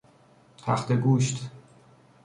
[0.57, 1.49] تخته گوشت